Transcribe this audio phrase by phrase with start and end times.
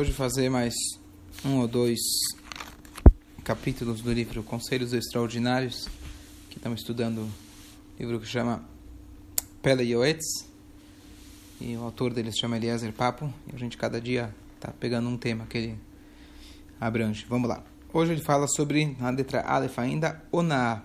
[0.00, 0.72] Hoje fazer mais
[1.44, 1.98] um ou dois
[3.44, 5.86] capítulos do livro Conselhos Extraordinários,
[6.48, 7.30] que estamos estudando um
[8.00, 8.64] livro que chama
[9.60, 10.46] Pele Yoetz,
[11.60, 15.10] e o autor dele se chama Eliezer Papo, e a gente cada dia está pegando
[15.10, 15.78] um tema que ele
[16.80, 17.26] abrange.
[17.28, 17.62] Vamos lá.
[17.92, 20.82] Hoje ele fala sobre, na letra Aleph ainda, Oná.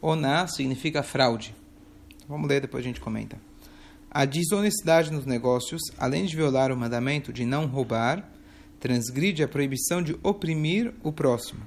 [0.00, 1.54] Oná significa fraude.
[2.26, 3.38] Vamos ler, depois a gente comenta.
[4.18, 8.26] A desonestidade nos negócios, além de violar o mandamento de não roubar,
[8.80, 11.60] transgride a proibição de oprimir o próximo.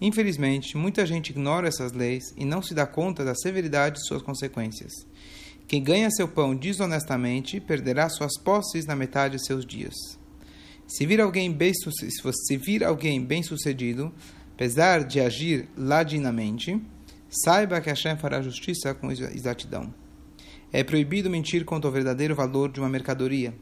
[0.00, 4.22] Infelizmente, muita gente ignora essas leis e não se dá conta da severidade de suas
[4.22, 4.90] consequências.
[5.68, 9.94] Quem ganha seu pão desonestamente perderá suas posses na metade de seus dias.
[10.88, 14.12] Se vir alguém bem, se vir alguém bem sucedido,
[14.52, 16.82] apesar de agir ladinamente,
[17.30, 20.01] saiba que Hashem fará justiça com exatidão.
[20.72, 23.54] É proibido mentir quanto ao verdadeiro valor de uma mercadoria,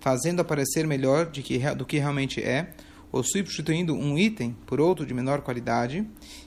[0.00, 2.72] fazendo aparecer melhor que, do que realmente é,
[3.12, 6.04] ou substituindo um item por outro de menor qualidade.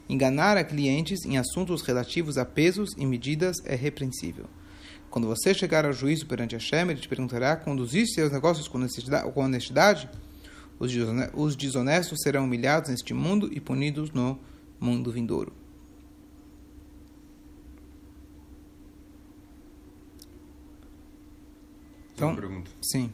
[0.09, 4.47] Enganar a clientes em assuntos relativos a pesos e medidas é repreensível.
[5.09, 8.79] Quando você chegar ao juízo perante Hashem, ele te perguntará: conduziste seus negócios com
[9.41, 10.09] honestidade?
[11.33, 14.39] Os desonestos serão humilhados neste mundo e punidos no
[14.79, 15.53] mundo vindouro.
[22.17, 22.35] Então,
[22.81, 23.13] sim.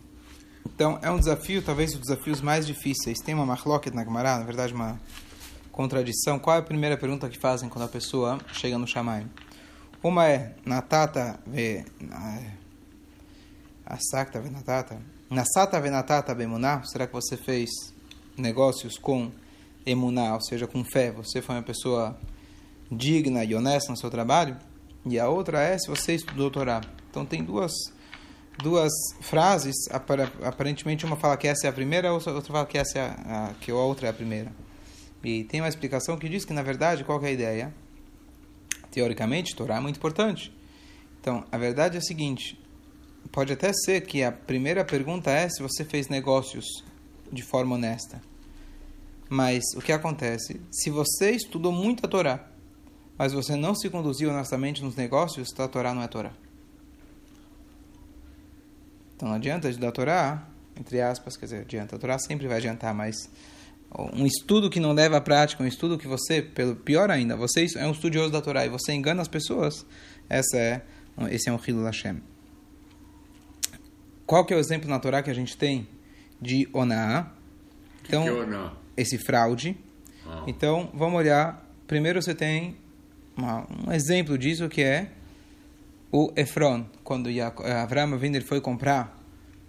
[0.66, 3.20] Então, é um desafio, talvez os desafios mais difíceis.
[3.20, 4.98] Tem uma marloquet na Gemara, na verdade, uma
[5.74, 6.40] contradição.
[6.40, 9.30] Qual é a primeira pergunta que fazem quando a pessoa chega no Shamayim?
[10.02, 11.84] Uma é, Natata ve...
[13.86, 14.98] Asakta ve Natata?
[15.30, 16.82] Nasata ve Natata bemuná?
[16.86, 17.70] Será que você fez
[18.38, 19.30] negócios com
[19.86, 21.12] emuná, ou seja, com fé?
[21.12, 22.18] Você foi uma pessoa
[22.90, 24.56] digna e honesta no seu trabalho?
[25.06, 26.80] E a outra é se você estudou Torá.
[27.10, 27.74] Então, tem duas
[28.58, 29.76] duas frases,
[30.44, 33.48] aparentemente uma fala que essa é a primeira, a outra fala que essa é a,
[33.50, 34.52] a, que a outra é a primeira.
[35.24, 37.74] E tem uma explicação que diz que na verdade qual é a ideia?
[38.92, 40.54] Teoricamente, Torá é muito importante.
[41.20, 42.60] Então, a verdade é a seguinte:
[43.32, 46.66] pode até ser que a primeira pergunta é se você fez negócios
[47.32, 48.22] de forma honesta.
[49.30, 50.62] Mas o que acontece?
[50.72, 52.48] Se você estudou muito a Torá,
[53.18, 56.34] mas você não se conduziu honestamente nos negócios, a Torá não é Torá.
[59.24, 60.48] Então não adianta estudar a Torá,
[60.78, 61.96] entre aspas, quer dizer, adianta.
[61.96, 63.30] A Torá sempre vai adiantar, mas
[64.12, 67.66] um estudo que não leva à prática, um estudo que você, pelo pior ainda, você
[67.78, 69.86] é um estudioso da Torá e você engana as pessoas,
[70.28, 70.82] essa é,
[71.32, 72.22] esse é um Hilul Hashem.
[74.26, 75.88] Qual que é o exemplo na Torá que a gente tem
[76.42, 77.32] de Oná?
[78.06, 79.78] Então, que que esse fraude.
[80.28, 80.44] Ah.
[80.48, 81.66] Então, vamos olhar.
[81.88, 82.76] Primeiro você tem
[83.38, 85.12] uma, um exemplo disso que é
[86.14, 87.28] o Efron, quando
[87.82, 89.20] Avram Aviner foi comprar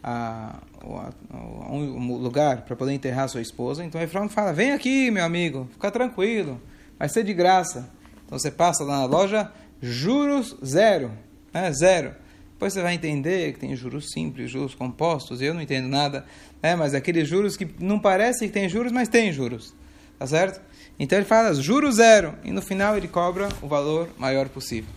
[0.03, 5.25] a, a, um lugar para poder enterrar sua esposa, então Efron fala: Vem aqui, meu
[5.25, 6.61] amigo, fica tranquilo,
[6.99, 7.89] vai ser de graça.
[8.27, 9.51] Então você passa lá na loja,
[9.81, 11.13] juros zero,
[11.51, 11.73] né?
[11.73, 12.15] zero.
[12.53, 16.27] Depois você vai entender que tem juros simples, juros compostos, eu não entendo nada,
[16.63, 16.77] né?
[16.77, 19.75] mas aqueles juros que não parece que tem juros, mas tem juros,
[20.19, 20.61] tá certo?
[20.99, 24.91] Então ele fala juros zero, e no final ele cobra o valor maior possível.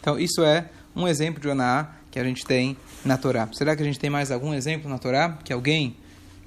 [0.00, 3.48] Então isso é um exemplo de Onaá que a gente tem na Torá.
[3.52, 5.96] Será que a gente tem mais algum exemplo na Torá que alguém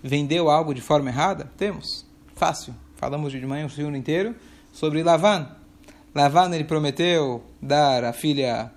[0.01, 1.51] vendeu algo de forma errada?
[1.57, 2.05] Temos.
[2.35, 2.73] Fácil.
[2.95, 4.35] Falamos de manhã o segundo inteiro
[4.71, 5.49] sobre Lavan.
[6.15, 8.71] Lavan ele prometeu dar a filha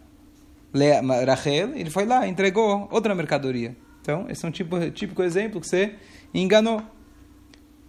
[1.26, 3.76] Rachel, ele foi lá, entregou outra mercadoria.
[4.00, 5.94] Então, esse é um tipo, típico exemplo que você
[6.32, 6.82] enganou.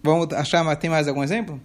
[0.02, 1.60] Vamos achar, tem mais algum exemplo?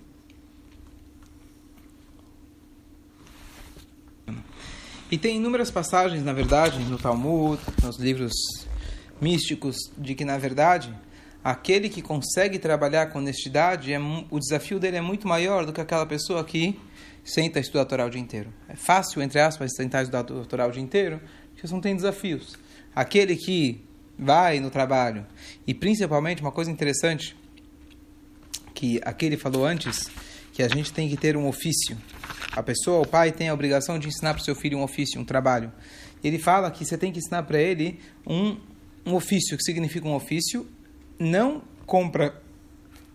[5.10, 8.34] E tem inúmeras passagens, na verdade, no Talmud, nos livros
[9.22, 10.94] místicos, de que, na verdade,
[11.42, 13.98] aquele que consegue trabalhar com honestidade, é,
[14.30, 16.78] o desafio dele é muito maior do que aquela pessoa que
[17.24, 18.54] senta estudar a Torá o dia inteiro.
[18.68, 21.96] É fácil, entre aspas, sentar estudar a Torá o dia inteiro, porque você não tem
[21.96, 22.58] desafios.
[22.94, 23.82] Aquele que
[24.20, 25.26] vai no trabalho,
[25.66, 27.34] e principalmente uma coisa interessante,
[28.74, 30.10] que aquele falou antes,
[30.52, 31.98] que a gente tem que ter um ofício.
[32.58, 35.22] A pessoa, o pai, tem a obrigação de ensinar para o seu filho um ofício,
[35.22, 35.72] um trabalho.
[36.24, 38.58] Ele fala que você tem que ensinar para ele um,
[39.06, 40.68] um ofício, que significa um ofício,
[41.20, 42.42] não compra,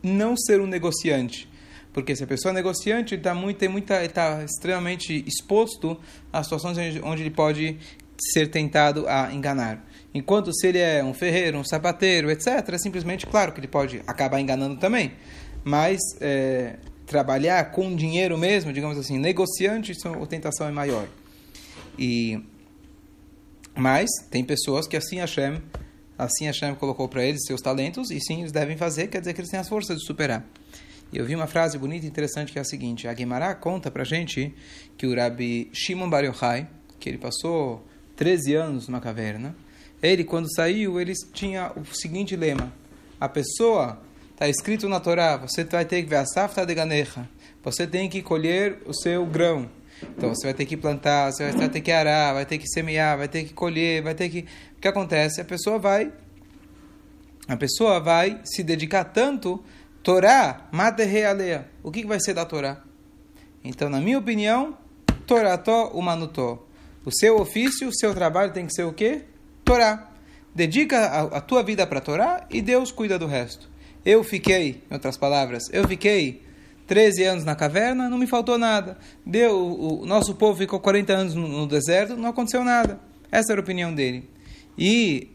[0.00, 1.48] não ser um negociante.
[1.92, 5.98] Porque se a pessoa é negociante, ele está muito, muita, está extremamente exposto
[6.32, 7.78] a situações onde ele pode
[8.32, 9.84] ser tentado a enganar.
[10.14, 14.40] Enquanto se ele é um ferreiro, um sapateiro, etc., simplesmente, claro que ele pode acabar
[14.40, 15.14] enganando também.
[15.64, 16.76] Mas é,
[17.12, 21.06] trabalhar com dinheiro mesmo, digamos assim, negociante, a tentação é maior.
[21.98, 22.42] E
[23.74, 25.62] mas tem pessoas que assim Hashem
[26.18, 29.40] Assim Hashem colocou para eles seus talentos e sim, eles devem fazer, quer dizer que
[29.40, 30.44] eles têm as forças de superar.
[31.12, 33.90] E eu vi uma frase bonita e interessante que é a seguinte: a Guimará conta
[33.90, 34.54] para gente
[34.96, 36.68] que o Rabi Shimon Bar Yochai,
[37.00, 37.84] que ele passou
[38.16, 39.54] 13 anos numa caverna,
[40.02, 42.72] ele, quando saiu, ele tinha o seguinte lema:
[43.20, 44.00] a pessoa,
[44.42, 47.28] está escrito na Torá, você vai ter que ver a safta de ganeja,
[47.62, 49.70] você tem que colher o seu grão.
[50.16, 53.16] Então você vai ter que plantar, você vai ter que arar, vai ter que semear,
[53.16, 54.40] vai ter que colher, vai ter que.
[54.76, 55.40] O que acontece?
[55.40, 56.12] A pessoa vai.
[57.46, 59.62] A pessoa vai se dedicar tanto.
[60.02, 61.68] Torá, materrealea.
[61.80, 62.82] O que vai ser da Torá?
[63.62, 64.76] Então, na minha opinião,
[65.24, 66.66] Torató humanutó.
[67.04, 69.22] O seu ofício, o seu trabalho tem que ser o quê?
[69.64, 70.10] Torá.
[70.52, 73.71] Dedica a, a tua vida para Torá e Deus cuida do resto.
[74.04, 76.42] Eu fiquei, em outras palavras, eu fiquei
[76.86, 78.98] 13 anos na caverna, não me faltou nada.
[79.24, 82.98] Deu, o, o nosso povo ficou 40 anos no, no, deserto, não aconteceu nada.
[83.30, 84.28] Essa era a opinião dele.
[84.76, 85.30] E,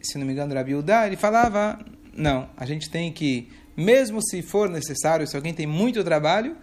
[0.00, 1.78] se não me engano, Rabi Udá, ele falava,
[2.14, 6.56] não, a gente tem que, mesmo se for necessário, se alguém tem muito trabalho,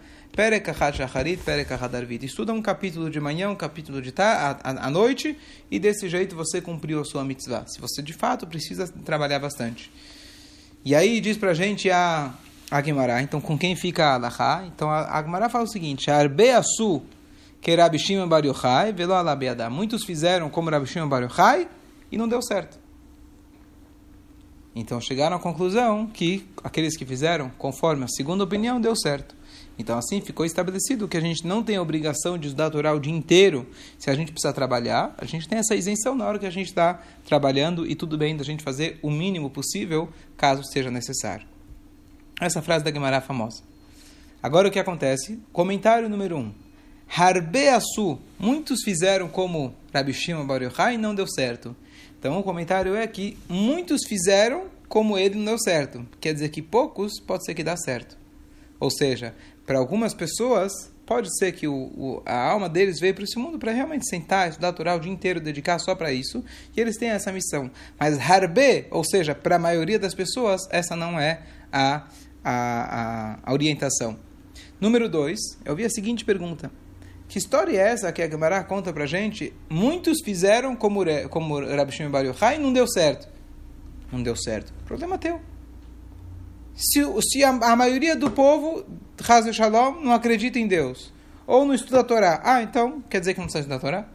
[2.26, 5.36] Estuda um capítulo de manhã, um capítulo de tarde, à noite,
[5.70, 7.66] e desse jeito você cumpriu a sua mitzvah.
[7.66, 9.90] Se você de fato precisa trabalhar bastante.
[10.84, 12.32] E aí diz pra gente a,
[12.70, 14.64] a Gemara, então com quem fica a Alahá?
[14.66, 17.02] Então a, a Gemara fala o seguinte: Arbeasu,
[17.60, 17.98] que Rabi
[18.92, 19.68] velo alabeada.
[19.68, 21.08] Muitos fizeram como Rabi Shimon
[22.10, 22.78] e não deu certo.
[24.74, 29.34] Então chegaram à conclusão que aqueles que fizeram conforme a segunda opinião deu certo.
[29.78, 32.92] Então, assim, ficou estabelecido que a gente não tem a obrigação de estudar a Torá
[32.92, 33.66] o dia inteiro.
[33.98, 36.66] Se a gente precisa trabalhar, a gente tem essa isenção na hora que a gente
[36.66, 41.46] está trabalhando e tudo bem da gente fazer o mínimo possível, caso seja necessário.
[42.40, 43.62] Essa frase da Guimarães é famosa.
[44.42, 45.38] Agora o que acontece?
[45.52, 46.40] Comentário número 1.
[46.40, 46.54] Um.
[47.08, 48.18] Harbeasu.
[48.38, 51.74] Muitos fizeram como Rabi Shimon Bar Yochai e não deu certo.
[52.18, 56.06] Então o comentário é que muitos fizeram como ele não deu certo.
[56.20, 58.16] Quer dizer que poucos pode ser que dá certo.
[58.78, 59.34] Ou seja,
[59.68, 60.72] para algumas pessoas,
[61.04, 64.48] pode ser que o, o, a alma deles veio para esse mundo para realmente sentar,
[64.48, 66.42] estudar Torá o dia inteiro, dedicar só para isso,
[66.74, 67.70] e eles têm essa missão.
[68.00, 72.08] Mas harbe, ou seja, para a maioria das pessoas, essa não é a,
[72.42, 74.18] a, a, orientação.
[74.80, 76.72] Número dois, eu vi a seguinte pergunta.
[77.28, 79.52] Que história é essa que a Gemara conta para gente?
[79.68, 83.28] Muitos fizeram como, como Rabbi Shimon Bar Yochai e não deu certo.
[84.10, 84.72] Não deu certo.
[84.86, 85.38] Problema teu.
[86.74, 88.86] Se, se a, a maioria do povo
[89.26, 91.12] Hazel Shalom não acredita em Deus,
[91.46, 94.08] ou não estuda a Torá, ah, então quer dizer que não precisa estudar a Torá?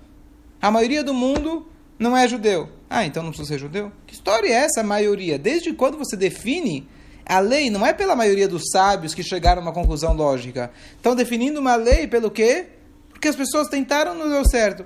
[0.62, 1.68] A maioria do mundo
[2.00, 2.70] não é judeu.
[2.90, 3.92] Ah, então não precisa ser judeu?
[4.06, 5.38] Que história é essa, maioria?
[5.38, 6.88] Desde quando você define
[7.26, 10.72] a lei, não é pela maioria dos sábios que chegaram a uma conclusão lógica.
[10.96, 12.68] Estão definindo uma lei pelo quê?
[13.10, 14.86] Porque as pessoas tentaram não deu certo.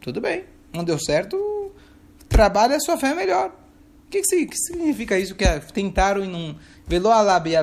[0.00, 1.72] Tudo bem, não deu certo,
[2.28, 3.52] trabalha a sua fé melhor.
[4.06, 6.56] O que, que, que significa isso que tentaram e não
[6.86, 7.08] Velo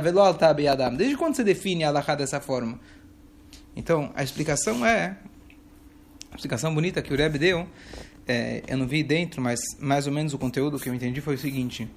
[0.02, 0.96] velo adam.
[0.96, 2.80] Desde quando você define alahá dessa forma?
[3.76, 5.16] Então, a explicação é,
[6.32, 7.68] a explicação bonita que o Rebbe deu,
[8.28, 11.36] é, eu não vi dentro, mas mais ou menos o conteúdo que eu entendi foi
[11.36, 11.88] o seguinte,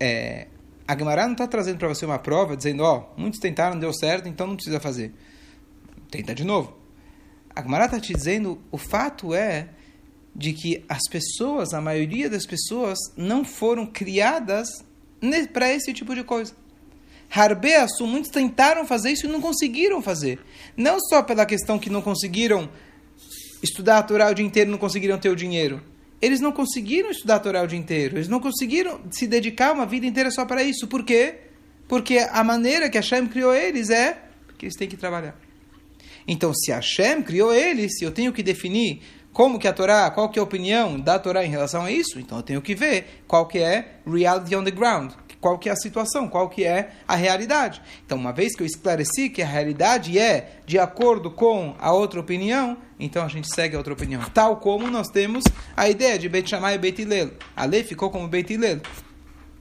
[0.00, 0.48] é,
[0.88, 3.80] a Gemara não está trazendo para você uma prova dizendo, ó, oh, muitos tentaram, não
[3.80, 5.14] deu certo, então não precisa fazer.
[6.10, 6.76] Tenta de novo.
[7.54, 9.68] A Gemara está te dizendo, o fato é
[10.36, 14.68] de que as pessoas, a maioria das pessoas, não foram criadas
[15.52, 16.52] para esse tipo de coisa.
[17.30, 20.38] Harbeasu, muitos tentaram fazer isso e não conseguiram fazer.
[20.76, 22.68] Não só pela questão que não conseguiram
[23.62, 25.82] estudar a Torá o dia inteiro, não conseguiram ter o dinheiro.
[26.20, 28.16] Eles não conseguiram estudar a Torá o dia inteiro.
[28.16, 30.86] Eles não conseguiram se dedicar uma vida inteira só para isso.
[30.86, 31.36] Por quê?
[31.88, 34.22] Porque a maneira que Hashem criou eles é
[34.58, 35.38] que eles têm que trabalhar.
[36.28, 39.00] Então, se Hashem criou eles, se eu tenho que definir
[39.36, 42.18] como que a Torá, qual que é a opinião da Torá em relação a isso?
[42.18, 45.12] Então eu tenho que ver qual que é reality on the ground,
[45.42, 47.82] qual que é a situação, qual que é a realidade.
[48.06, 52.18] Então, uma vez que eu esclareci que a realidade é de acordo com a outra
[52.18, 54.22] opinião, então a gente segue a outra opinião.
[54.32, 55.44] Tal como nós temos
[55.76, 57.32] a ideia de Beit Shammai e Beit Hillel.
[57.54, 58.80] A lei ficou como Beit Hillel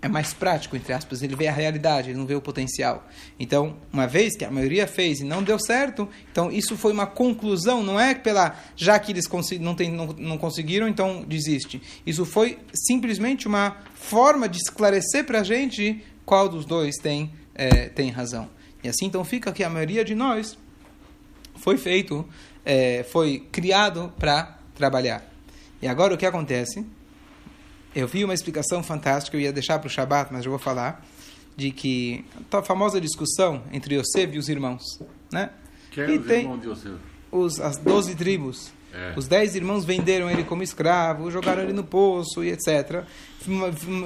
[0.06, 3.08] é mais prático, entre aspas, ele vê a realidade, ele não vê o potencial.
[3.40, 7.08] Então, uma vez que a maioria fez e não deu certo, então isso foi uma
[7.08, 9.26] conclusão, não é pela já que eles
[9.60, 11.82] não, tem, não, não conseguiram, então desiste.
[12.06, 17.90] Isso foi simplesmente uma forma de esclarecer para a gente qual dos dois tem, é,
[17.90, 18.48] tem razão.
[18.84, 20.56] E assim então fica que a maioria de nós
[21.56, 22.24] foi feito,
[22.64, 25.26] é, foi criado para trabalhar.
[25.82, 26.86] E agora o que acontece?
[27.96, 31.06] Eu vi uma explicação fantástica, eu ia deixar para o Shabat, mas eu vou falar,
[31.56, 34.84] de que a famosa discussão entre Yosef e os irmãos.
[35.32, 35.50] Né?
[35.92, 36.96] Quem é e os tem irmãos de Yosef?
[37.32, 38.74] Os, as doze tribos.
[38.94, 39.14] É.
[39.16, 43.06] Os dez irmãos venderam ele como escravo, jogaram ele no poço e etc.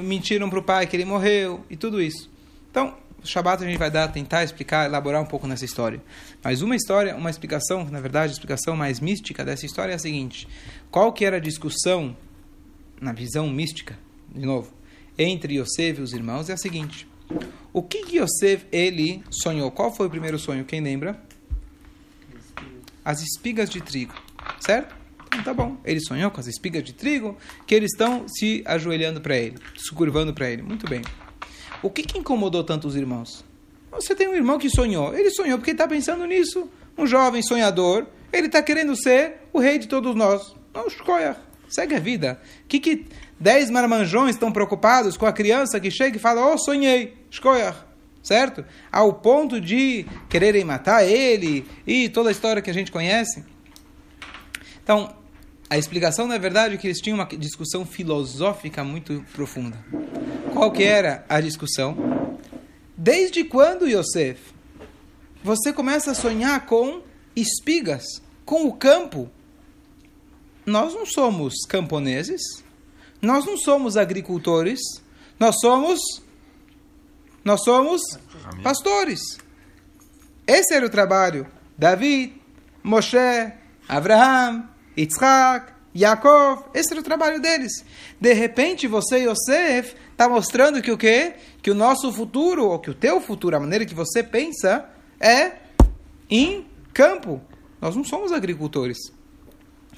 [0.04, 2.30] Mentiram para o pai que ele morreu e tudo isso.
[2.70, 6.02] Então, o Shabbat a gente vai dar, tentar explicar, elaborar um pouco nessa história.
[6.44, 10.00] Mas uma história, uma explicação, na verdade, a explicação mais mística dessa história é a
[10.00, 10.48] seguinte:
[10.92, 12.16] qual que era a discussão
[13.02, 13.98] na visão mística,
[14.34, 14.74] de novo,
[15.18, 17.08] entre Yosef e os irmãos é a seguinte:
[17.72, 19.72] o que Yosef ele sonhou?
[19.72, 20.66] Qual foi o primeiro sonho?
[20.66, 21.22] Quem lembra?
[23.04, 24.14] As espigas de trigo,
[24.60, 24.96] certo?
[25.28, 25.78] Então tá bom.
[25.86, 29.94] Ele sonhou com as espigas de trigo que eles estão se ajoelhando para ele, se
[29.94, 30.62] curvando para ele.
[30.62, 31.02] Muito bem.
[31.82, 33.46] O que, que incomodou tanto os irmãos?
[33.92, 35.14] Você tem um irmão que sonhou.
[35.14, 36.70] Ele sonhou porque está pensando nisso.
[36.98, 38.06] Um jovem sonhador.
[38.34, 40.56] Ele está querendo ser o rei de todos nós.
[40.74, 41.38] Não escolha.
[41.70, 42.42] Segue a vida.
[42.68, 43.06] Que que
[43.40, 47.16] dez marmanjões estão preocupados com a criança que chega e fala: Oh, sonhei.
[47.30, 47.76] Escolha.
[48.22, 48.66] Certo?
[48.92, 53.46] Ao ponto de quererem matar ele e toda a história que a gente conhece.
[54.84, 55.16] Então,
[55.70, 59.78] a explicação, na verdade, é que eles tinham uma discussão filosófica muito profunda.
[60.52, 62.38] Qual que era a discussão?
[62.98, 64.40] Desde quando, Yosef,
[65.44, 67.02] você começa a sonhar com
[67.36, 68.04] espigas,
[68.44, 69.30] com o campo?
[70.70, 72.64] Nós não somos camponeses,
[73.20, 74.80] nós não somos agricultores,
[75.40, 76.00] nós somos
[77.44, 78.02] nós somos
[78.62, 79.20] pastores.
[80.46, 81.48] Esse era o trabalho.
[81.76, 82.40] David,
[82.84, 83.18] Moshe,
[83.88, 87.84] Abraham, Yitzhak, Yaakov, esse era o trabalho deles.
[88.22, 91.34] De repente, você, Yosef, está mostrando que o quê?
[91.64, 94.88] Que o nosso futuro, ou que o teu futuro, a maneira que você pensa,
[95.20, 95.54] é
[96.30, 97.42] em campo.
[97.82, 98.98] Nós não somos agricultores.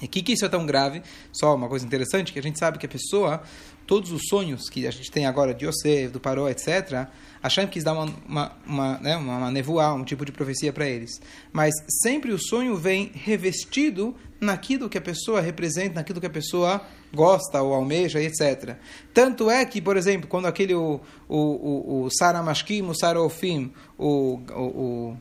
[0.02, 1.00] E que, que isso é tão grave?
[1.32, 3.40] Só uma coisa interessante, que a gente sabe que a pessoa,
[3.86, 7.06] todos os sonhos que a gente tem agora de Yosef, do Paró, etc.,
[7.40, 11.20] Hashem quis dar uma, uma, uma, né, uma nevoar, um tipo de profecia para eles.
[11.52, 16.84] Mas sempre o sonho vem revestido naquilo que a pessoa representa, naquilo que a pessoa
[17.14, 18.76] gosta ou almeja, etc.
[19.14, 24.40] Tanto é que, por exemplo, quando aquele o, o, o, o Saramashkim, o Sarofim, o,
[24.50, 25.16] o,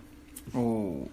[0.54, 1.10] o, o,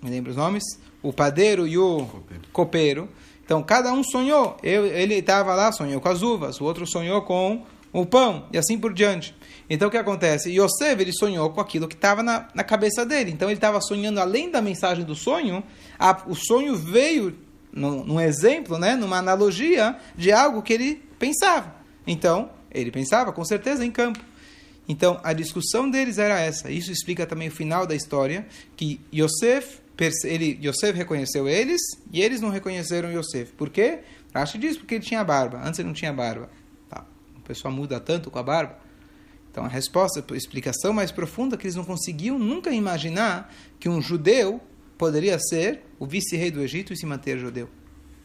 [0.00, 0.62] me lembro os nomes?
[1.04, 2.42] O padeiro e o copeiro.
[2.52, 3.08] copeiro.
[3.44, 4.56] Então, cada um sonhou.
[4.62, 8.58] Eu, ele estava lá, sonhou com as uvas, o outro sonhou com o pão, e
[8.58, 9.34] assim por diante.
[9.70, 10.50] Então o que acontece?
[10.50, 13.30] Yosef ele sonhou com aquilo que estava na, na cabeça dele.
[13.30, 15.62] Então ele estava sonhando além da mensagem do sonho.
[15.98, 17.38] A, o sonho veio
[17.72, 21.72] num, num exemplo, né, numa analogia de algo que ele pensava.
[22.04, 24.18] Então ele pensava com certeza em campo.
[24.88, 26.70] Então a discussão deles era essa.
[26.70, 28.46] Isso explica também o final da história
[28.76, 29.78] que Yosef
[30.24, 31.80] ele, Yosef reconheceu eles
[32.12, 33.52] e eles não reconheceram Yosef.
[33.52, 34.00] Por quê?
[34.34, 35.60] Rashi diz porque ele tinha barba.
[35.64, 36.50] Antes ele não tinha barba.
[36.88, 37.06] Tá.
[37.44, 38.78] Pessoal muda tanto com a barba.
[39.50, 43.88] Então a resposta, a explicação mais profunda é que eles não conseguiam nunca imaginar que
[43.88, 44.60] um judeu
[44.98, 47.68] poderia ser o vice-rei do Egito e se manter judeu.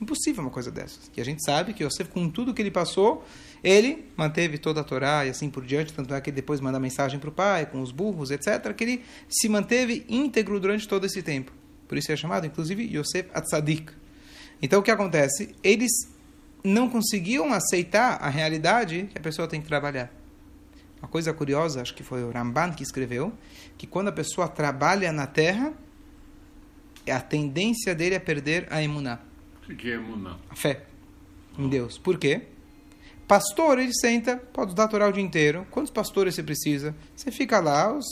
[0.02, 1.10] Impossível uma coisa dessas.
[1.10, 3.24] Que a gente sabe que Yosef, com tudo que ele passou,
[3.64, 5.94] ele manteve toda a Torá e assim por diante.
[5.94, 8.74] Tanto é que depois manda mensagem para o pai, com os burros, etc.
[8.74, 11.52] Que ele se manteve íntegro durante todo esse tempo.
[11.90, 13.92] Por isso é chamado, inclusive, Yosef Atzadik.
[14.62, 15.56] Então o que acontece?
[15.64, 15.92] Eles
[16.64, 20.14] não conseguiam aceitar a realidade que a pessoa tem que trabalhar.
[21.02, 23.34] Uma coisa curiosa, acho que foi o Ramban que escreveu,
[23.76, 25.74] que quando a pessoa trabalha na terra,
[27.10, 29.20] a tendência dele é perder a emuná.
[29.68, 30.38] O que é emuná?
[30.50, 30.84] A fé
[31.58, 31.98] em Deus.
[31.98, 32.44] Por quê?
[33.28, 35.66] Pastor, ele senta, pode dar Torá o dia inteiro.
[35.72, 36.96] Quantos pastores você precisa?
[37.16, 38.06] Você fica lá, os,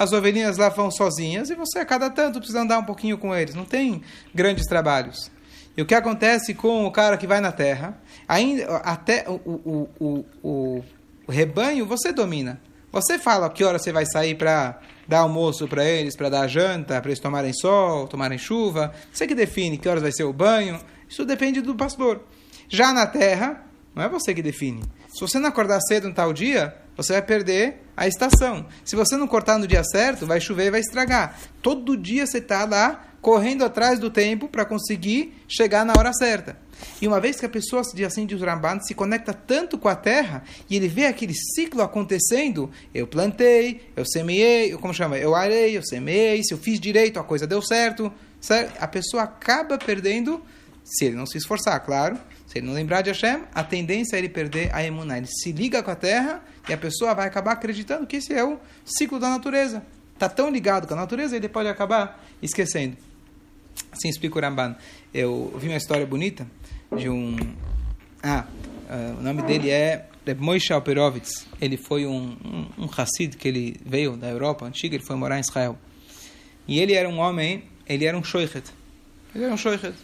[0.00, 3.34] as ovelhinhas lá vão sozinhas e você a cada tanto precisa andar um pouquinho com
[3.34, 3.54] eles.
[3.54, 4.02] Não tem
[4.34, 5.30] grandes trabalhos.
[5.76, 7.98] E o que acontece com o cara que vai na terra?
[8.26, 10.84] Ainda, até o, o, o, o
[11.30, 12.60] o rebanho você domina.
[12.90, 17.00] Você fala que hora você vai sair para dar almoço para eles, para dar janta,
[17.00, 18.92] para eles tomarem sol, tomarem chuva.
[19.12, 20.80] Você que define que horas vai ser o banho.
[21.08, 22.20] Isso depende do pastor.
[22.68, 23.64] Já na terra,
[23.94, 24.82] não é você que define.
[25.20, 28.64] Se você não acordar cedo no tal dia, você vai perder a estação.
[28.82, 31.38] Se você não cortar no dia certo, vai chover e vai estragar.
[31.60, 36.56] Todo dia você está lá correndo atrás do tempo para conseguir chegar na hora certa.
[37.02, 39.94] E uma vez que a pessoa, assim diz o Ramban, se conecta tanto com a
[39.94, 45.18] terra e ele vê aquele ciclo acontecendo, eu plantei, eu semeei, eu, como chama?
[45.18, 48.10] Eu arei, eu semeei, se eu fiz direito, a coisa deu certo,
[48.40, 48.72] certo?
[48.80, 50.42] A pessoa acaba perdendo,
[50.82, 52.18] se ele não se esforçar, claro,
[52.50, 55.18] se ele não lembrar de Hashem, a tendência é ele perder a emuná.
[55.18, 58.42] Ele se liga com a terra e a pessoa vai acabar acreditando que esse é
[58.42, 59.84] o ciclo da natureza.
[60.14, 62.96] Está tão ligado com a natureza, ele pode acabar esquecendo.
[63.92, 64.74] Assim explica o Ramban.
[65.14, 66.44] Eu vi uma história bonita
[66.96, 67.36] de um.
[68.20, 68.44] Ah,
[68.88, 71.46] uh, o nome dele é Moishe Alperovitz.
[71.60, 75.36] Ele foi um, um, um Hassid que ele veio da Europa antiga, ele foi morar
[75.36, 75.78] em Israel.
[76.66, 78.64] E ele era um homem, ele era um shoichet.
[79.36, 79.94] Ele era um shoichet.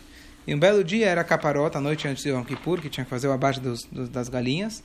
[0.47, 3.11] E um belo dia era caparota, a noite antes de Yom Kippur, que tinha que
[3.11, 4.83] fazer o abate dos, dos, das galinhas.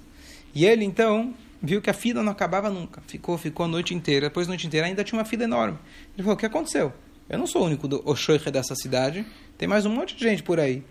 [0.55, 3.01] E ele, então, viu que a fila não acabava nunca.
[3.07, 4.27] Ficou, ficou a noite inteira.
[4.27, 5.77] Depois, a noite inteira, ainda tinha uma fila enorme.
[6.15, 6.91] Ele falou, o que aconteceu?
[7.29, 8.03] Eu não sou o único do
[8.51, 9.25] dessa cidade.
[9.57, 10.83] Tem mais um monte de gente por aí.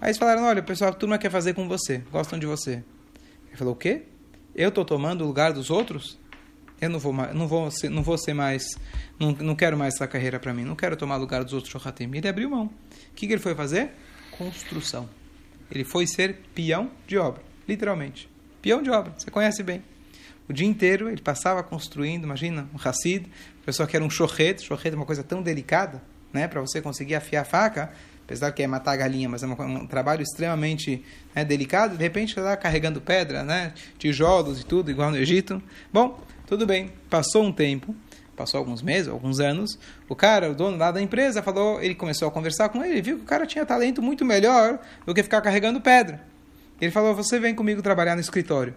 [0.00, 2.02] Aí eles falaram, olha, pessoal, a turma quer fazer com você.
[2.12, 2.84] Gostam de você.
[3.48, 4.02] Ele falou, o quê?
[4.54, 6.18] Eu estou tomando o lugar dos outros?
[6.82, 8.64] Eu não vou, não vou, ser, não vou ser mais,
[9.16, 12.10] não, não quero mais essa carreira para mim, não quero tomar lugar dos outros Shohatim.
[12.12, 12.64] Ele abriu mão.
[12.64, 13.92] O que, que ele foi fazer?
[14.36, 15.08] Construção.
[15.70, 18.28] Ele foi ser peão de obra, literalmente.
[18.60, 19.80] Peão de obra, você conhece bem.
[20.48, 23.30] O dia inteiro ele passava construindo, imagina, um Hassid,
[23.64, 27.14] pessoa que era um chorrete, chorrete é uma coisa tão delicada, né, para você conseguir
[27.14, 27.92] afiar a faca,
[28.24, 32.02] apesar que é matar a galinha, mas é um, um trabalho extremamente né, delicado, de
[32.02, 35.62] repente está carregando pedra, né, tijolos e tudo, igual no Egito.
[35.92, 36.20] Bom,
[36.52, 37.96] tudo bem, passou um tempo,
[38.36, 42.28] passou alguns meses, alguns anos, o cara, o dono lá da empresa, falou, ele começou
[42.28, 45.40] a conversar com ele, viu que o cara tinha talento muito melhor do que ficar
[45.40, 46.22] carregando pedra.
[46.78, 48.74] Ele falou, você vem comigo trabalhar no escritório.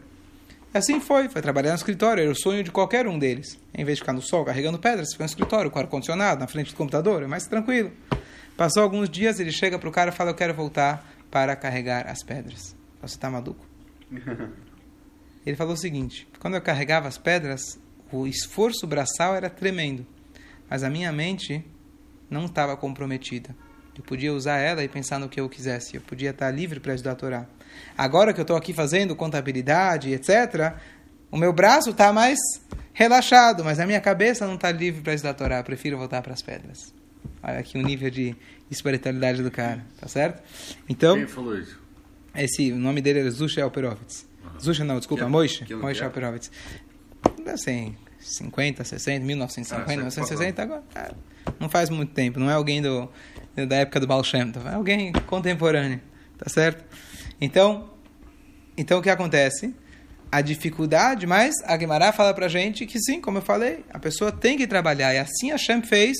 [0.73, 3.59] Assim foi, foi trabalhar no escritório, era o sonho de qualquer um deles.
[3.73, 6.71] Em vez de ficar no sol carregando pedras, fica no escritório com ar-condicionado, na frente
[6.71, 7.91] do computador, é mais tranquilo.
[8.55, 12.07] Passou alguns dias, ele chega para o cara e fala, eu quero voltar para carregar
[12.07, 12.73] as pedras.
[13.01, 13.67] Você está maluco?
[15.45, 17.79] Ele falou o seguinte: quando eu carregava as pedras,
[18.11, 20.05] o esforço braçal era tremendo,
[20.69, 21.63] mas a minha mente
[22.29, 23.55] não estava comprometida.
[23.97, 25.95] Eu podia usar ela e pensar no que eu quisesse.
[25.95, 27.45] Eu podia estar livre para estudar a Torá.
[27.97, 30.75] Agora que eu estou aqui fazendo contabilidade, etc.,
[31.31, 32.37] o meu braço está mais
[32.93, 35.57] relaxado, mas a minha cabeça não está livre para estudar a Torá.
[35.59, 36.93] Eu prefiro voltar para as pedras.
[37.41, 38.35] Olha aqui o nível de
[38.69, 40.43] espiritualidade do cara, tá certo?
[40.89, 41.79] Então, Quem falou isso?
[42.35, 44.27] Esse, o nome dele era Zusha Alperovitz.
[44.59, 45.65] Zusha não, desculpa, Que- Moishe.
[45.65, 46.05] que Moishe é?
[46.05, 46.51] Alperovitz.
[47.47, 50.83] Assim, 50, 60, 1950, Ah, sei 1960, agora.
[50.95, 51.11] ah,
[51.59, 53.09] Não faz muito tempo, não é alguém do,
[53.67, 56.01] da época do Baal Shem Tov, é alguém contemporâneo,
[56.37, 56.83] tá certo?
[57.39, 57.89] Então,
[58.77, 59.73] então o que acontece?
[60.31, 64.31] A dificuldade, mas a Guimarães fala pra gente que sim, como eu falei, a pessoa
[64.31, 66.17] tem que trabalhar, e assim a Hashem fez,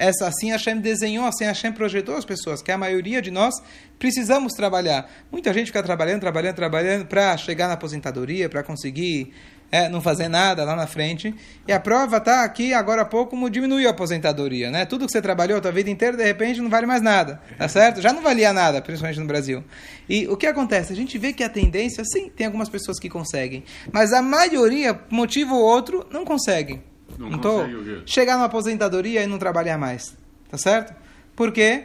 [0.00, 3.62] essa, assim Hashem desenhou, assim Hashem projetou as pessoas, que a maioria de nós
[3.98, 5.06] precisamos trabalhar.
[5.30, 9.30] Muita gente fica trabalhando, trabalhando, trabalhando para chegar na aposentadoria, para conseguir
[9.70, 11.34] é, não fazer nada lá na frente.
[11.68, 14.70] E a prova está aqui, agora há pouco, como diminuiu a aposentadoria.
[14.70, 14.86] Né?
[14.86, 17.38] Tudo que você trabalhou a tua vida inteira, de repente, não vale mais nada.
[17.58, 18.00] Tá certo?
[18.00, 19.62] Já não valia nada, principalmente no Brasil.
[20.08, 20.94] E o que acontece?
[20.94, 23.64] A gente vê que a tendência, sim, tem algumas pessoas que conseguem.
[23.92, 26.82] Mas a maioria, motivo ou outro, não conseguem.
[27.28, 27.58] Não tô?
[27.58, 28.02] consegue o quê?
[28.06, 30.16] Chegar numa aposentadoria e não trabalhar mais.
[30.48, 30.94] Tá certo?
[31.36, 31.84] Por quê?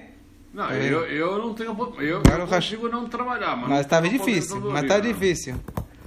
[0.54, 0.86] Não, É.
[0.88, 1.70] eu, eu não tenho.
[2.00, 3.62] Eu, Agora eu consigo não trabalhar, mas.
[3.62, 4.62] Mas não estava difícil.
[4.72, 5.56] Mas tá difícil.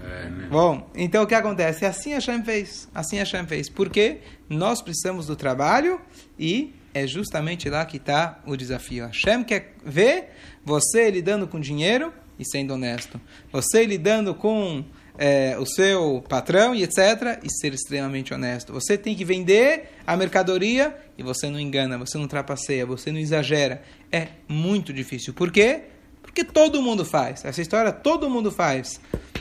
[0.03, 0.49] É, né?
[0.51, 1.85] Bom, então o que acontece?
[1.85, 2.89] Assim a Hashem fez.
[2.95, 3.69] Assim a Hashem fez.
[3.69, 6.01] Porque nós precisamos do trabalho
[6.39, 9.05] e é justamente lá que está o desafio.
[9.05, 10.31] A Hashem quer ver
[10.65, 13.21] você lidando com dinheiro e sendo honesto.
[13.53, 14.83] Você lidando com
[15.19, 17.41] é, o seu patrão e etc.
[17.43, 18.73] e ser extremamente honesto.
[18.73, 23.19] Você tem que vender a mercadoria e você não engana, você não trapaceia, você não
[23.19, 23.83] exagera.
[24.13, 25.35] É muito difícil.
[25.35, 25.83] Por quê?
[26.23, 27.45] Porque todo mundo faz.
[27.45, 29.01] Essa história todo mundo faz.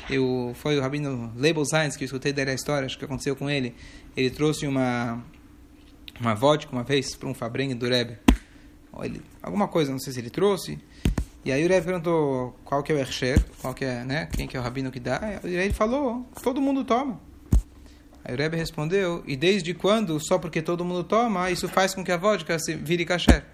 [0.10, 3.36] Eu, foi o Rabino Label Science que eu escutei dele a história, acho que aconteceu
[3.36, 3.76] com ele.
[4.16, 5.24] Ele trouxe uma,
[6.20, 8.18] uma vodka uma vez para um Fabrengue do Rebbe.
[9.04, 10.80] Ele- alguma coisa, não sei se ele trouxe.
[11.48, 14.46] E aí o Rebbe perguntou qual que é o Ercher, qual que é, né, quem
[14.50, 15.40] que é o Rabino que dá.
[15.46, 17.22] E aí ele falou, todo mundo toma.
[18.22, 22.04] Aí o Rebbe respondeu, e desde quando, só porque todo mundo toma, isso faz com
[22.04, 23.46] que a vodka se vire kasher?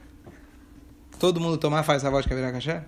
[1.20, 2.82] Todo mundo tomar faz a vodka virar kasher?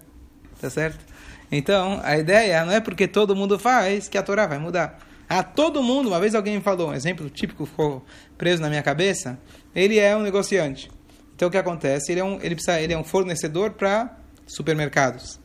[0.60, 1.06] Tá certo?
[1.52, 4.98] Então, a ideia não é porque todo mundo faz que a Torá vai mudar.
[5.30, 8.04] Ah, todo mundo, uma vez alguém me falou, um exemplo típico ficou
[8.40, 9.38] preso na minha cabeça,
[9.76, 10.90] ele é um negociante.
[11.36, 12.12] Então o que acontece?
[12.12, 15.40] Ele é um, ele precisa, ele é um fornecedor para supermercados.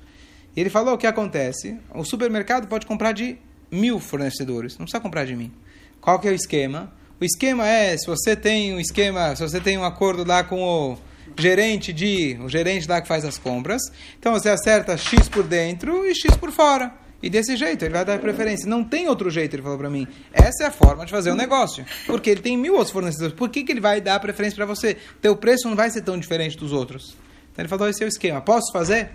[0.56, 1.78] E ele falou o que acontece?
[1.94, 3.38] O supermercado pode comprar de
[3.70, 5.52] mil fornecedores, não precisa comprar de mim.
[6.00, 6.92] Qual que é o esquema?
[7.20, 10.62] O esquema é, se você tem um esquema, se você tem um acordo lá com
[10.62, 10.98] o
[11.38, 13.82] gerente de, o gerente lá que faz as compras,
[14.18, 16.92] então você acerta X por dentro e X por fora.
[17.22, 18.66] E desse jeito, ele vai dar preferência.
[18.66, 20.06] Não tem outro jeito, ele falou para mim.
[20.32, 21.84] Essa é a forma de fazer o negócio.
[22.06, 23.34] Porque ele tem mil outros fornecedores.
[23.36, 24.96] Por que, que ele vai dar preferência para você?
[25.20, 27.14] Teu preço não vai ser tão diferente dos outros.
[27.52, 28.40] Então ele falou, esse é o esquema.
[28.40, 29.10] Posso fazer?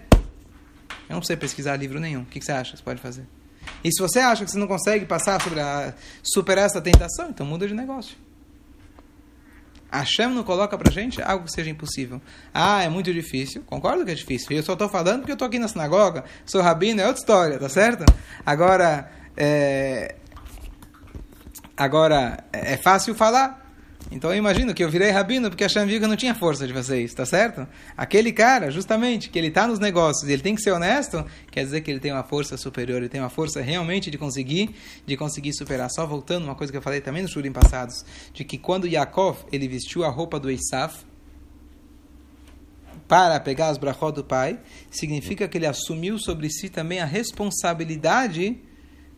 [1.10, 2.22] Eu não sei pesquisar livro nenhum.
[2.22, 3.26] O que, você acha que você pode fazer?
[3.84, 5.94] E se você acha que você não consegue passar sobre a,
[6.24, 8.18] superar essa tentação, então muda de negócio.
[9.92, 12.22] A Hashem não coloca pra gente algo que seja impossível.
[12.54, 13.64] Ah, é muito difícil.
[13.66, 14.52] Concordo que é difícil.
[14.52, 17.60] Eu só estou falando porque eu estou aqui na sinagoga, sou rabino, é outra história,
[17.60, 18.04] tá certo?
[18.46, 20.16] Agora, é...
[21.78, 23.65] agora é fácil falar.
[24.12, 26.36] Então eu imagino que eu virei rabino porque a Hashem viu que eu não tinha
[26.36, 27.68] força de fazer isso, tá certo?
[27.98, 31.64] Aquele cara, justamente, que ele está nos negócios e ele tem que ser honesto, quer
[31.64, 35.18] dizer que ele tem uma força superior, ele tem uma força realmente de conseguir, de
[35.18, 35.90] conseguir superar.
[35.90, 39.40] Só voltando, uma coisa que eu falei também nos shurim passados, de que quando Yaakov,
[39.52, 40.94] ele vestiu a roupa do Esav,
[43.08, 48.58] para pegar as brachot do pai, significa que ele assumiu sobre si também a responsabilidade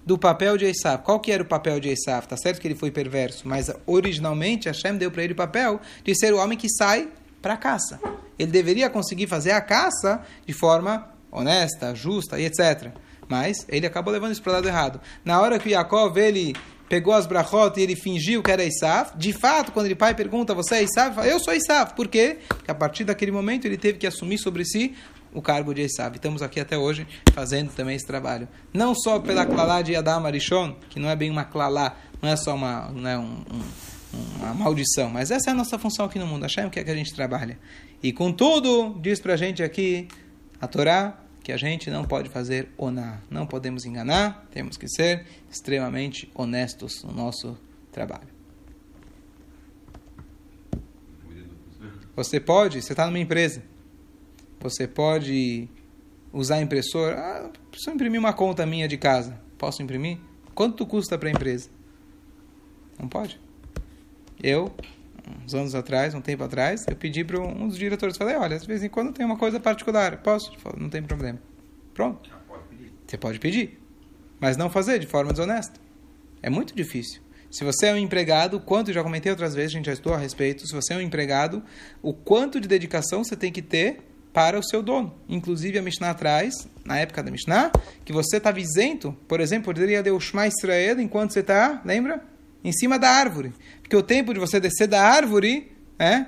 [0.08, 1.04] do papel de Esav.
[1.04, 2.26] Qual que era o papel de Esav?
[2.26, 6.15] Tá certo que ele foi perverso, mas originalmente Hashem deu para ele o papel de
[6.15, 7.10] ser o homem que sai
[7.41, 8.00] para a caça.
[8.39, 12.91] Ele deveria conseguir fazer a caça de forma honesta, justa e etc.
[13.28, 15.02] Mas ele acabou levando isso para o lado errado.
[15.26, 16.56] Na hora que Yaakov ele
[16.88, 20.54] pegou as brachot e ele fingiu que era Isaf, de fato, quando ele pai pergunta,
[20.54, 21.20] você é Isaf?
[21.28, 21.93] Eu sou Isaf.
[21.96, 22.38] Por quê?
[22.48, 24.96] Porque a partir daquele momento ele teve que assumir sobre si
[25.34, 26.16] o cargo de Esav.
[26.16, 28.48] Estamos aqui até hoje fazendo também esse trabalho.
[28.74, 32.36] Não só pela clalá de Adam Arishon, que não é bem uma clalá, não é
[32.36, 36.20] só uma, não é um, um, uma maldição, mas essa é a nossa função aqui
[36.20, 36.46] no mundo.
[36.46, 37.60] Achei o que é que a gente trabalha.
[38.02, 40.08] E contudo, diz pra gente aqui
[40.60, 43.20] a Torá que a gente não pode fazer oná.
[43.30, 47.58] Não podemos enganar, temos que ser extremamente honestos no nosso
[47.92, 48.28] trabalho.
[52.18, 53.63] Você pode, você está numa empresa,
[54.60, 55.67] você pode
[56.32, 57.17] usar a impressora.
[57.17, 59.39] Ah, preciso imprimir uma conta minha de casa.
[59.58, 60.17] Posso imprimir?
[60.54, 61.70] Quanto custa para a empresa?
[63.00, 63.39] Não pode.
[64.41, 64.72] Eu,
[65.43, 68.67] uns anos atrás, um tempo atrás, eu pedi para um dos diretores, falei, olha, de
[68.67, 70.58] vez em quando tem uma coisa particular, posso?
[70.60, 71.39] Falei, não tem problema.
[71.93, 72.30] Pronto.
[73.06, 73.80] Você pode pedir,
[74.39, 75.80] mas não fazer de forma desonesta.
[76.41, 77.22] É muito difícil.
[77.50, 80.17] Se você é um empregado, quanto, já comentei outras vezes, a gente já estou a
[80.17, 81.63] respeito, se você é um empregado,
[82.02, 84.02] o quanto de dedicação você tem que ter
[84.38, 85.15] para o seu dono.
[85.28, 87.71] Inclusive, a Mishnah traz, na época da Mishnah,
[88.06, 92.23] que você estava isento, por exemplo, poderia dar o Shema Israel enquanto você está, lembra?
[92.63, 93.52] Em cima da árvore.
[93.82, 96.28] Porque o tempo de você descer da árvore, é,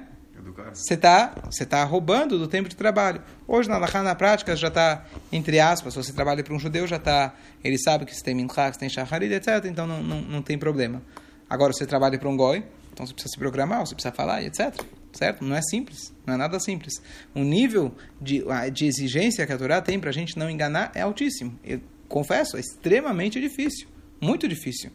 [0.73, 3.21] você está você tá roubando do tempo de trabalho.
[3.47, 6.95] Hoje, na na prática, já está, entre aspas, se você trabalha para um judeu, já
[6.95, 10.19] está, ele sabe que você tem minchá, que você tem shacharit, etc., então não, não,
[10.19, 10.99] não tem problema.
[11.47, 14.73] Agora, você trabalha para um goi, então você precisa se programar, você precisa falar, etc.,
[15.13, 15.43] certo?
[15.43, 16.93] Não é simples, não é nada simples.
[17.33, 18.43] O nível de,
[18.73, 21.57] de exigência que a Torá tem para a gente não enganar é altíssimo.
[21.63, 23.87] Eu confesso, é extremamente difícil,
[24.21, 24.91] muito difícil.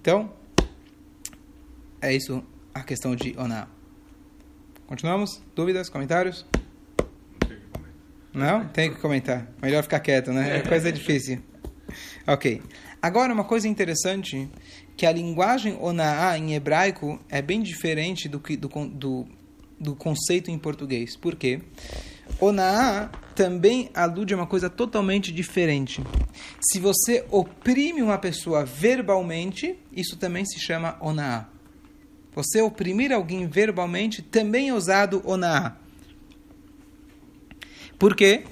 [0.00, 0.32] Então,
[2.00, 3.68] é isso a questão de oná.
[4.86, 5.42] Continuamos?
[5.54, 5.88] Dúvidas?
[5.88, 6.44] Comentários?
[8.34, 8.66] Não?
[8.68, 9.46] Tem que comentar.
[9.60, 10.58] Melhor ficar quieto, né?
[10.58, 11.40] É coisa difícil.
[12.26, 12.62] Ok.
[13.00, 14.48] Agora, uma coisa interessante,
[14.96, 19.26] que a linguagem onaá em hebraico é bem diferente do, que, do, do,
[19.78, 21.16] do conceito em português.
[21.16, 21.60] Por quê?
[22.40, 26.02] Onaá também alude a uma coisa totalmente diferente.
[26.60, 31.48] Se você oprime uma pessoa verbalmente, isso também se chama onaá.
[32.34, 35.76] Você oprimir alguém verbalmente também é usado onaá.
[37.98, 38.44] Porque,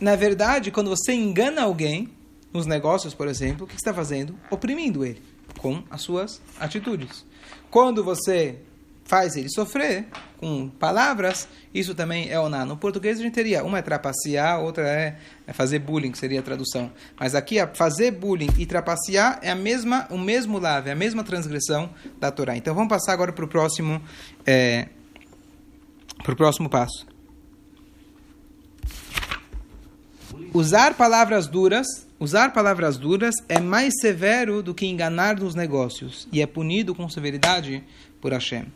[0.00, 2.08] na verdade, quando você engana alguém,
[2.52, 4.38] nos negócios, por exemplo, o que você está fazendo?
[4.50, 5.29] Oprimindo ele
[5.60, 7.24] com as suas atitudes.
[7.70, 8.58] Quando você
[9.04, 10.06] faz ele sofrer
[10.38, 12.64] com palavras, isso também é oná.
[12.64, 16.40] No português a gente teria uma é trapacear, outra é, é fazer bullying, que seria
[16.40, 16.90] a tradução.
[17.18, 21.22] Mas aqui fazer bullying e trapacear é a mesma, o mesmo lave, é a mesma
[21.22, 22.56] transgressão da Torá.
[22.56, 24.00] Então vamos passar agora para o próximo,
[24.46, 24.88] é,
[26.22, 27.06] para o próximo passo.
[30.54, 36.42] Usar palavras duras, usar palavras duras é mais severo do que enganar nos negócios e
[36.42, 37.82] é punido com severidade
[38.20, 38.66] por Hashem.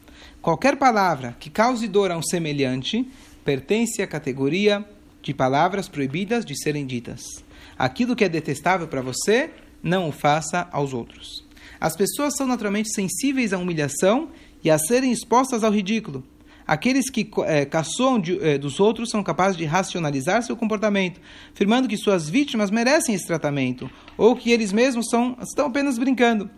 [0.40, 3.06] Qualquer palavra que cause dor a um semelhante
[3.44, 4.82] pertence à categoria
[5.22, 7.22] de palavras proibidas de serem ditas.
[7.78, 9.50] Aquilo que é detestável para você,
[9.82, 11.44] não o faça aos outros.
[11.78, 14.30] As pessoas são naturalmente sensíveis à humilhação
[14.62, 16.24] e a serem expostas ao ridículo.
[16.66, 21.20] Aqueles que é, caçoam de, é, dos outros são capazes de racionalizar seu comportamento,
[21.52, 26.48] afirmando que suas vítimas merecem esse tratamento, ou que eles mesmos são, estão apenas brincando.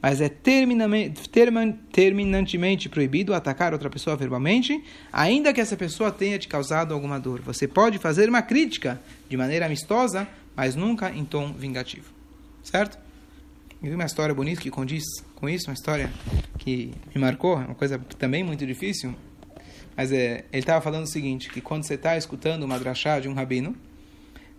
[0.00, 4.80] Mas é terminantemente proibido atacar outra pessoa verbalmente,
[5.12, 7.40] ainda que essa pessoa tenha te causado alguma dor.
[7.40, 12.14] Você pode fazer uma crítica de maneira amistosa, mas nunca em tom vingativo.
[12.62, 12.98] Certo?
[13.82, 15.02] Eu vi uma história bonita que condiz
[15.34, 16.10] com isso, uma história
[16.58, 19.14] que me marcou, uma coisa também muito difícil.
[19.96, 23.28] Mas é, ele estava falando o seguinte, que quando você está escutando uma drachá de
[23.28, 23.74] um rabino,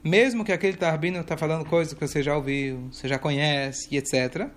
[0.04, 3.98] mesmo que aquele rabino está falando coisas que você já ouviu, você já conhece e
[3.98, 4.48] etc.,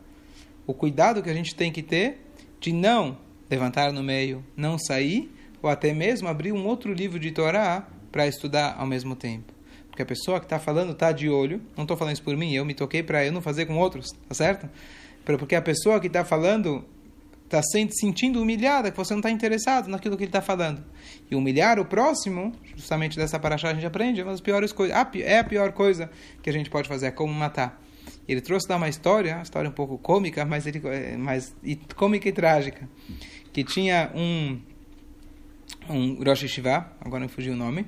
[0.67, 2.27] o cuidado que a gente tem que ter
[2.61, 3.19] de não
[3.51, 8.27] levantar no meio, não sair, ou até mesmo abrir um outro livro de Torá para
[8.27, 9.53] estudar ao mesmo tempo.
[9.89, 12.55] Porque a pessoa que está falando está de olho, não estou falando isso por mim,
[12.55, 14.69] eu me toquei para eu não fazer com outros, tá certo?
[15.25, 16.85] Porque a pessoa que está falando
[17.57, 20.85] está sentindo humilhada, que você não está interessado naquilo que ele está falando.
[21.29, 24.97] E humilhar o próximo, justamente dessa paraxá a gente aprende, é uma das piores coisas,
[25.17, 26.11] é a pior coisa
[26.43, 27.83] que a gente pode fazer, é como matar.
[28.29, 31.75] Ele trouxe lá uma história, uma história um pouco cômica, mas, ele, é, mas e,
[31.97, 32.89] cômica e trágica,
[33.53, 34.61] que tinha um,
[35.89, 37.87] um Rosh Hashivá, agora me fugiu o nome,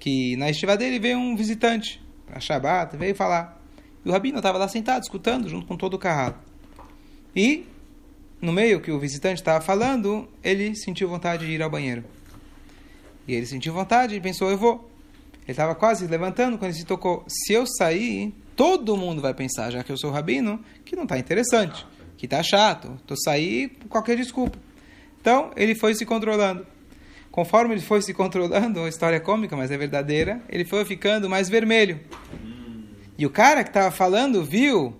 [0.00, 3.62] que na estiva dele veio um visitante, para Shabbat, veio falar.
[4.04, 6.38] E o rabino estava lá sentado, escutando, junto com todo o carrado.
[7.34, 7.66] E,
[8.40, 12.04] no meio que o visitante estava falando, ele sentiu vontade de ir ao banheiro.
[13.26, 14.90] E ele sentiu vontade e pensou, eu vou.
[15.42, 17.24] Ele estava quase levantando quando ele se tocou.
[17.26, 21.18] Se eu sair, todo mundo vai pensar, já que eu sou rabino, que não está
[21.18, 22.92] interessante, que está chato.
[23.00, 24.58] Estou sair por qualquer desculpa.
[25.20, 26.66] Então, ele foi se controlando.
[27.30, 31.28] Conforme ele foi se controlando, a história é cômica, mas é verdadeira, ele foi ficando
[31.28, 32.00] mais vermelho.
[33.18, 34.94] E o cara que estava falando viu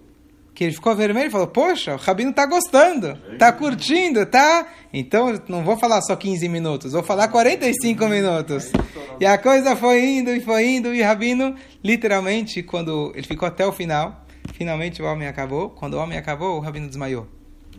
[0.57, 4.67] que ele ficou vermelho e falou: Poxa, o Rabino está gostando, está curtindo, tá?
[4.91, 8.73] Então não vou falar só 15 minutos, vou falar 45 minutos.
[9.21, 13.47] E a coisa foi indo e foi indo, e o Rabino, literalmente, quando ele ficou
[13.47, 15.69] até o final, finalmente o homem acabou.
[15.69, 17.29] Quando o homem acabou, o Rabino desmaiou.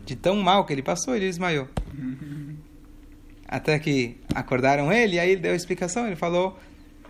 [0.06, 1.66] De tão mal que ele passou, ele desmaiou.
[3.50, 6.58] Até que acordaram ele, e aí ele deu a explicação, ele falou.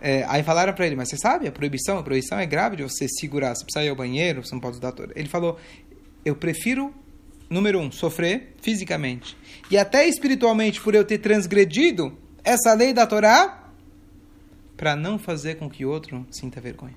[0.01, 2.83] É, aí falaram para ele, mas você sabe, a proibição, a proibição é grave de
[2.83, 5.11] você segurar, você precisa ir ao banheiro, você não pode usar toda.
[5.15, 5.57] Ele falou,
[6.23, 6.93] eu prefiro,
[7.49, 9.35] número um, sofrer fisicamente,
[9.69, 13.71] e até espiritualmente por eu ter transgredido essa lei da Torá,
[14.77, 16.95] para não fazer com que outro sinta vergonha.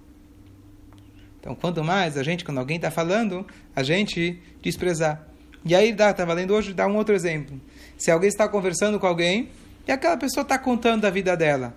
[1.41, 5.27] Então, quanto mais a gente, quando alguém está falando, a gente desprezar.
[5.65, 7.61] E aí, estava lendo hoje, dá um outro exemplo.
[7.99, 9.49] Se alguém está conversando com alguém
[9.87, 11.75] e aquela pessoa está contando a vida dela.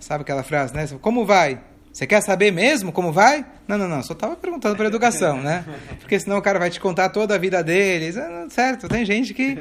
[0.00, 0.86] Sabe aquela frase, né?
[1.00, 1.60] Como vai?
[1.96, 3.42] Você quer saber mesmo como vai?
[3.66, 4.02] Não, não, não.
[4.02, 5.64] Só estava perguntando para educação, né?
[5.98, 8.18] Porque senão o cara vai te contar toda a vida deles.
[8.18, 9.56] Ah, certo, tem gente que.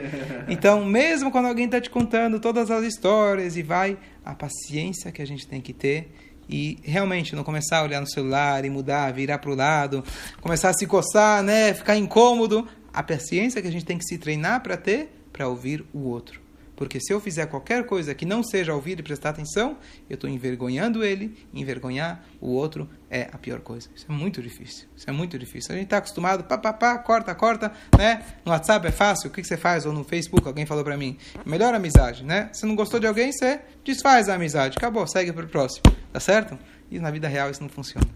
[0.50, 5.21] Então, mesmo quando alguém está te contando todas as histórias e vai, a paciência que
[5.21, 6.13] a gente tem que ter
[6.50, 10.04] e realmente não começar a olhar no celular e mudar, virar para o lado,
[10.41, 11.74] começar a se coçar, né?
[11.74, 12.67] Ficar incômodo.
[12.93, 16.45] A paciência que a gente tem que se treinar para ter para ouvir o outro.
[16.76, 19.78] Porque se eu fizer qualquer coisa que não seja ouvir e prestar atenção,
[20.10, 23.90] eu estou envergonhando ele, envergonhar o outro é a pior coisa.
[23.96, 24.88] Isso é muito difícil.
[24.96, 25.74] Isso é muito difícil.
[25.74, 28.26] A gente está acostumado, pá, pá, pá, corta, corta, né?
[28.44, 29.86] No WhatsApp é fácil, o que, que você faz?
[29.86, 31.18] Ou no Facebook, alguém falou para mim.
[31.46, 32.50] Melhor amizade, né?
[32.52, 34.78] Se não gostou de alguém, você desfaz a amizade.
[34.78, 35.84] Acabou, segue para o próximo.
[36.12, 36.58] Tá certo?
[36.92, 38.08] E na vida real isso não funciona.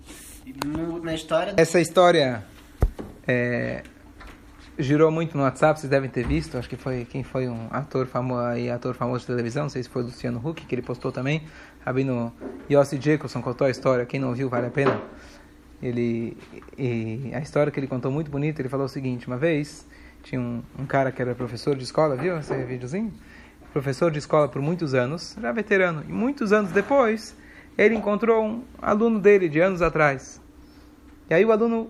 [0.66, 1.54] No, na história...
[1.58, 2.44] Essa história...
[3.28, 3.84] É,
[4.80, 8.08] girou muito no WhatsApp, vocês devem ter visto, acho que foi quem foi um ator
[8.08, 8.40] famoso
[8.74, 11.44] ator famoso de televisão, não sei se foi Luciano Huck, que ele postou também,
[11.86, 12.34] Rabino
[12.72, 15.00] Yossi Jacobson contou a história, quem não viu vale a pena.
[15.82, 16.38] Ele
[16.78, 19.86] e a história que ele contou muito bonita, ele falou o seguinte, uma vez
[20.24, 23.14] tinha um, um cara que era professor de escola, viu esse videozinho?
[23.74, 27.36] Professor de escola por muitos anos, já veterano, e muitos anos depois,
[27.78, 30.42] ele encontrou um aluno dele de anos atrás.
[31.30, 31.90] E aí o aluno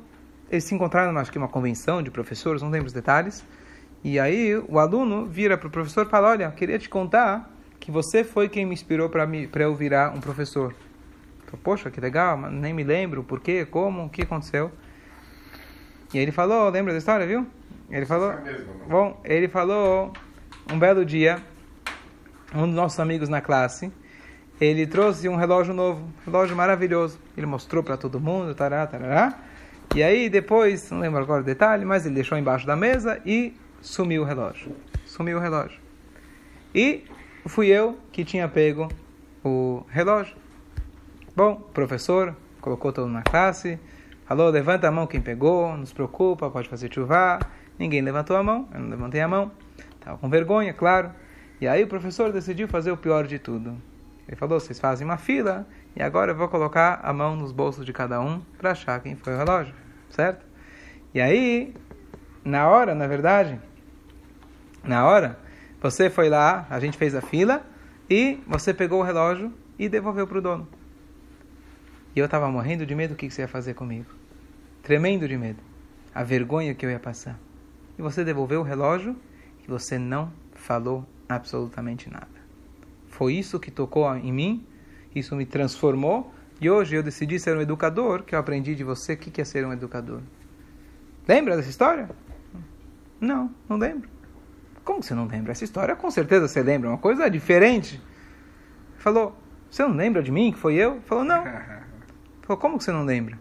[0.50, 3.46] eles se encontraram, acho que uma convenção de professores, não lembro os detalhes.
[4.04, 7.92] E aí o aluno vira para o professor e fala: Olha, queria te contar que
[7.92, 9.28] você foi quem me inspirou para
[9.64, 10.74] eu virar um professor.
[11.46, 14.72] Falei, Poxa, que legal, mas nem me lembro por quê, como, o que aconteceu.
[16.14, 17.46] E aí ele falou: Lembra da história, viu?
[17.92, 18.34] Ele falou:
[18.88, 20.14] Bom, ele falou
[20.72, 21.44] um belo dia,
[22.56, 23.92] um dos nossos amigos na classe.
[24.60, 27.20] Ele trouxe um relógio novo, um relógio maravilhoso.
[27.38, 29.49] Ele mostrou para todo mundo, tará, tarará.
[29.96, 33.54] E aí depois, não lembro agora o detalhe, mas ele deixou embaixo da mesa e
[33.82, 34.76] sumiu o relógio.
[35.06, 35.80] Sumiu o relógio.
[36.74, 37.06] E
[37.48, 38.88] fui eu que tinha pego
[39.44, 40.36] o relógio.
[41.36, 43.80] Bom, o professor colocou todo na classe,
[44.26, 47.40] falou, levanta a mão quem pegou, não se preocupa, pode fazer chuva.
[47.78, 49.52] Ninguém levantou a mão, eu não levantei a mão.
[49.96, 51.12] Estava com vergonha, claro.
[51.60, 53.76] E aí o professor decidiu fazer o pior de tudo.
[54.28, 57.86] Ele falou, vocês fazem uma fila, e agora eu vou colocar a mão nos bolsos
[57.86, 59.74] de cada um para achar quem foi o relógio,
[60.10, 60.46] certo?
[61.14, 61.74] E aí,
[62.44, 63.60] na hora, na verdade,
[64.84, 65.40] na hora,
[65.82, 67.66] você foi lá, a gente fez a fila
[68.10, 70.68] e você pegou o relógio e devolveu para o dono.
[72.16, 74.10] E eu estava morrendo de medo do que você ia fazer comigo.
[74.84, 75.62] Tremendo de medo.
[76.14, 77.40] A vergonha que eu ia passar.
[77.98, 79.16] E você devolveu o relógio
[79.64, 82.28] e você não falou absolutamente nada.
[83.08, 84.66] Foi isso que tocou em mim
[85.20, 89.14] isso me transformou e hoje eu decidi ser um educador, que eu aprendi de você
[89.14, 90.22] o que é ser um educador.
[91.28, 92.10] Lembra dessa história?
[93.20, 94.10] Não, não lembro.
[94.84, 95.52] Como você não lembra?
[95.52, 98.02] Essa história com certeza você lembra, uma coisa diferente.
[98.98, 99.38] Falou,
[99.70, 101.00] você não lembra de mim, que foi eu?
[101.02, 101.44] Falou, não.
[102.42, 103.38] Falou, como você não lembra?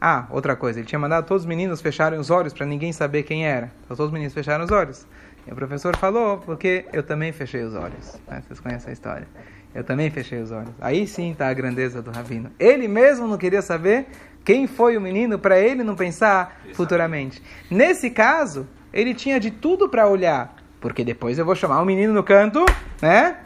[0.00, 3.22] Ah, outra coisa, ele tinha mandado todos os meninos fecharem os olhos para ninguém saber
[3.22, 3.72] quem era.
[3.84, 5.06] Então, todos os meninos fecharam os olhos.
[5.46, 8.18] E o professor falou, porque eu também fechei os olhos.
[8.28, 8.42] Né?
[8.46, 9.28] Vocês conhecem a história.
[9.74, 10.70] Eu também fechei os olhos.
[10.80, 12.50] Aí sim está a grandeza do Rabino.
[12.58, 14.06] Ele mesmo não queria saber
[14.44, 17.42] quem foi o menino para ele não pensar futuramente.
[17.70, 20.54] Nesse caso, ele tinha de tudo para olhar.
[20.80, 22.64] Porque depois eu vou chamar o menino no canto,
[23.02, 23.38] né?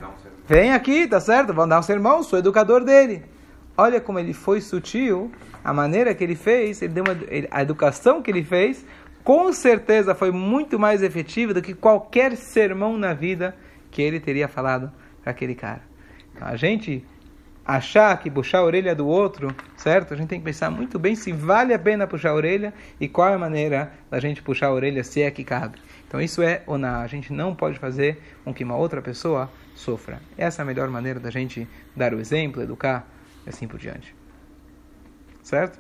[0.47, 1.55] Vem aqui, tá certo?
[1.55, 3.23] Vão dar um sermão, sou educador dele.
[3.77, 5.31] Olha como ele foi sutil,
[5.65, 7.17] a maneira que ele fez, ele deu uma,
[7.51, 8.85] a educação que ele fez,
[9.23, 13.55] com certeza foi muito mais efetiva do que qualquer sermão na vida
[13.91, 14.91] que ele teria falado
[15.23, 15.88] para aquele cara.
[16.41, 17.05] A gente
[17.69, 20.15] achar que puxar a orelha do outro, certo?
[20.15, 23.07] A gente tem que pensar muito bem se vale a pena puxar a orelha e
[23.07, 25.79] qual é a maneira da gente puxar a orelha se é que cabe.
[26.07, 27.01] Então isso é oná.
[27.01, 30.19] A gente não pode fazer com que uma outra pessoa sofra.
[30.37, 33.07] Essa é a melhor maneira da gente dar o exemplo, educar
[33.47, 34.15] e assim por diante.
[35.43, 35.79] Certo?